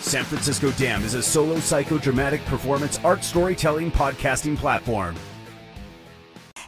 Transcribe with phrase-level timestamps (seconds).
[0.00, 5.14] San Francisco Dam is a solo psychodramatic performance art storytelling podcasting platform.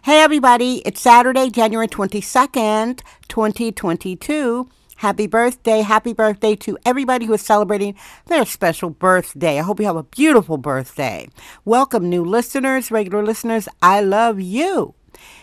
[0.05, 4.69] Hey, everybody, it's Saturday, January 22nd, 2022.
[4.97, 5.81] Happy birthday.
[5.81, 7.97] Happy birthday to everybody who is celebrating
[8.27, 9.59] their special birthday.
[9.59, 11.29] I hope you have a beautiful birthday.
[11.65, 13.69] Welcome, new listeners, regular listeners.
[13.81, 14.95] I love you.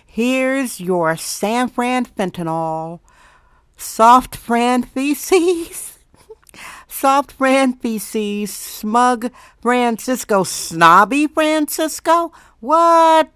[0.06, 3.00] Here's your San Fran fentanyl,
[3.78, 5.99] soft Fran feces,
[7.00, 9.32] soft feces, smug
[9.62, 12.34] Francisco, snobby Francisco.
[12.60, 13.32] What?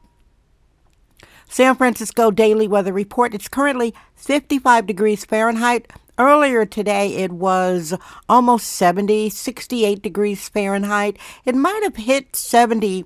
[1.47, 3.33] San Francisco Daily Weather Report.
[3.33, 5.89] It's currently 55 degrees Fahrenheit.
[6.17, 7.93] Earlier today, it was
[8.27, 11.17] almost 70, 68 degrees Fahrenheit.
[11.45, 13.05] It might have hit 70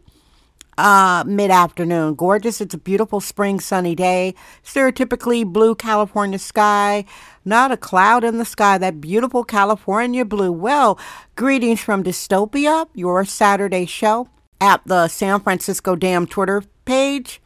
[0.77, 2.15] uh, mid afternoon.
[2.15, 2.61] Gorgeous.
[2.61, 4.35] It's a beautiful spring sunny day.
[4.63, 7.05] Stereotypically blue California sky.
[7.45, 8.77] Not a cloud in the sky.
[8.77, 10.51] That beautiful California blue.
[10.51, 10.99] Well,
[11.35, 17.41] greetings from Dystopia, your Saturday show at the San Francisco Dam Twitter page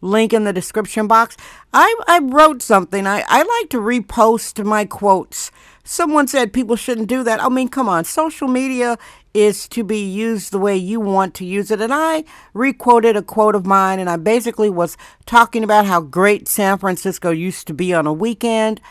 [0.00, 1.36] link in the description box.
[1.72, 3.06] I, I wrote something.
[3.06, 5.50] I, I like to repost my quotes.
[5.90, 7.42] Someone said people shouldn't do that.
[7.42, 8.04] I mean, come on.
[8.04, 8.98] Social media
[9.32, 11.80] is to be used the way you want to use it.
[11.80, 16.46] And I requoted a quote of mine, and I basically was talking about how great
[16.46, 18.82] San Francisco used to be on a weekend.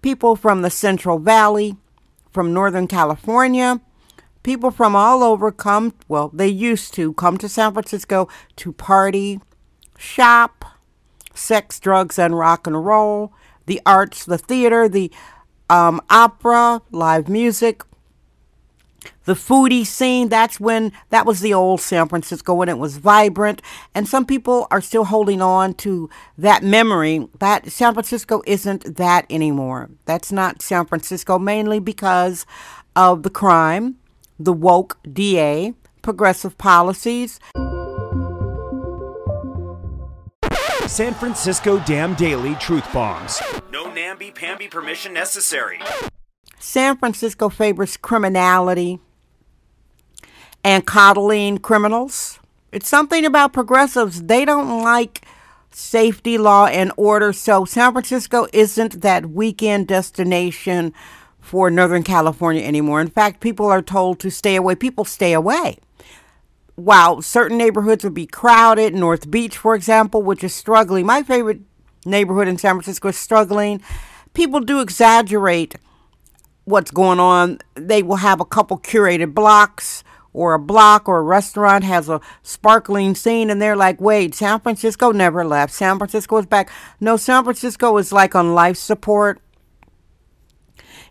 [0.00, 1.74] People from the Central Valley,
[2.30, 3.80] from Northern California,
[4.44, 9.40] people from all over come, well, they used to come to San Francisco to party
[9.98, 10.64] shop,
[11.34, 13.32] sex, drugs, and rock and roll,
[13.66, 15.10] the arts, the theater, the
[15.74, 17.82] um, opera, live music,
[19.24, 20.28] the foodie scene.
[20.28, 23.60] That's when that was the old San Francisco when it was vibrant.
[23.92, 26.08] And some people are still holding on to
[26.38, 29.90] that memory that San Francisco isn't that anymore.
[30.04, 32.46] That's not San Francisco, mainly because
[32.94, 33.96] of the crime,
[34.38, 37.40] the woke DA, progressive policies.
[40.86, 43.42] San Francisco Dam Daily Truth Bombs.
[44.14, 45.80] Namby-pamby permission necessary.
[46.60, 49.00] San Francisco favors criminality
[50.62, 52.38] and coddling criminals.
[52.70, 54.22] It's something about progressives.
[54.22, 55.26] They don't like
[55.72, 57.32] safety, law, and order.
[57.32, 60.92] So San Francisco isn't that weekend destination
[61.40, 63.00] for Northern California anymore.
[63.00, 64.76] In fact, people are told to stay away.
[64.76, 65.78] People stay away.
[66.76, 71.04] While certain neighborhoods would be crowded, North Beach, for example, which is struggling.
[71.04, 71.62] My favorite
[72.04, 73.82] neighborhood in San Francisco is struggling.
[74.32, 75.76] People do exaggerate
[76.64, 77.58] what's going on.
[77.74, 82.20] They will have a couple curated blocks or a block or a restaurant has a
[82.42, 85.72] sparkling scene and they're like, wait, San Francisco never left.
[85.72, 86.70] San Francisco is back.
[87.00, 89.40] No, San Francisco is like on life support.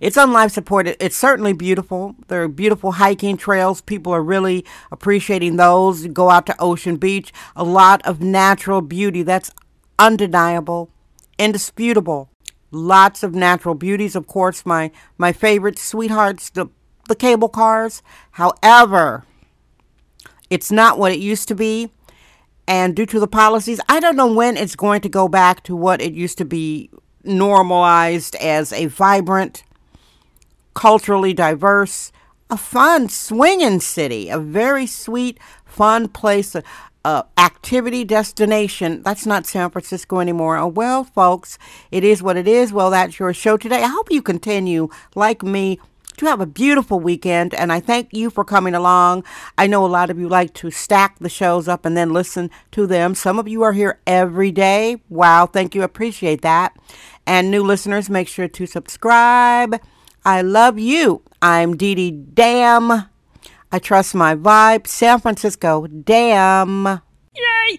[0.02, 0.88] It's on life support.
[0.88, 2.16] It's certainly beautiful.
[2.28, 3.80] There are beautiful hiking trails.
[3.80, 6.08] People are really appreciating those.
[6.08, 7.32] Go out to Ocean Beach.
[7.56, 9.24] A lot of natural beauty.
[9.24, 9.50] That's
[10.00, 10.90] undeniable,
[11.38, 12.30] indisputable.
[12.72, 14.16] Lots of natural beauties.
[14.16, 16.68] Of course, my, my favorite sweethearts, the,
[17.08, 18.02] the cable cars.
[18.32, 19.26] However,
[20.50, 21.92] it's not what it used to be.
[22.68, 25.76] And due to the policies, I don't know when it's going to go back to
[25.76, 26.90] what it used to be
[27.24, 29.64] normalized as a vibrant,
[30.74, 32.12] culturally diverse,
[32.50, 36.64] a fun, swinging city, a very sweet, fun place, a,
[37.06, 39.02] a activity destination.
[39.04, 40.58] That's not San Francisco anymore.
[40.58, 41.58] Oh, well, folks,
[41.92, 42.72] it is what it is.
[42.72, 43.84] Well, that's your show today.
[43.84, 45.80] I hope you continue, like me,
[46.18, 49.24] to have a beautiful weekend, and I thank you for coming along.
[49.58, 52.52] I know a lot of you like to stack the shows up and then listen
[52.72, 53.16] to them.
[53.16, 55.02] Some of you are here every day.
[55.10, 55.82] Wow, thank you.
[55.82, 56.78] Appreciate that.
[57.26, 59.80] And new listeners, make sure to subscribe.
[60.24, 61.24] I love you.
[61.42, 63.10] I'm Dee Dee Dam.
[63.74, 64.86] I trust my vibe.
[64.86, 67.02] San Francisco, damn.
[67.36, 67.78] Yay!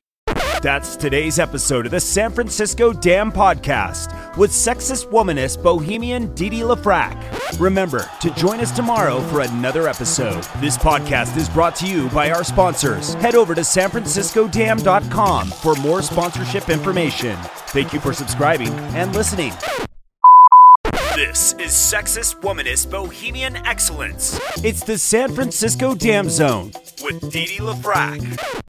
[0.61, 7.61] That's today's episode of the San Francisco Dam Podcast with sexist womanist bohemian Didi LaFrac.
[7.61, 10.43] Remember to join us tomorrow for another episode.
[10.61, 13.15] This podcast is brought to you by our sponsors.
[13.15, 17.37] Head over to sanfranciscodam.com for more sponsorship information.
[17.69, 19.53] Thank you for subscribing and listening.
[21.15, 24.41] This is sexist, womanist, bohemian excellence.
[24.65, 26.73] It's the San Francisco Dam Zone
[27.05, 28.63] with Dee Dee LaFrac.